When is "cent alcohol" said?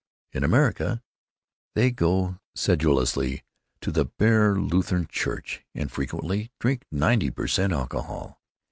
7.45-8.39